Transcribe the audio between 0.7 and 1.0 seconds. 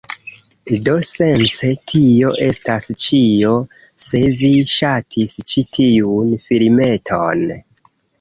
Do